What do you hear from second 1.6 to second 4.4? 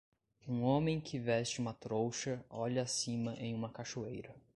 trouxa olha acima em uma cachoeira.